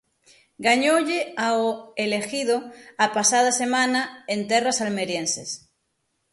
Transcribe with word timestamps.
Gañoulle 0.67 1.19
ao 1.47 1.63
El 2.03 2.11
Ejido 2.21 2.57
a 3.05 3.07
pasada 3.17 3.51
semana 3.61 4.01
en 4.33 4.39
terras 4.51 4.77
almerienses. 4.85 5.49